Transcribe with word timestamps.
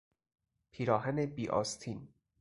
پیراهن 0.71 1.25
بی 1.25 1.47
آستین 1.49 2.07